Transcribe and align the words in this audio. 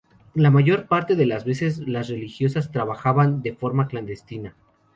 La 0.33 0.49
mayor 0.49 0.87
parte 0.87 1.15
de 1.15 1.27
las 1.27 1.45
veces, 1.45 1.77
las 1.77 2.09
religiosas 2.09 2.71
trabajaban 2.71 3.43
de 3.43 3.53
forma 3.53 3.85
clandestina. 3.87 4.55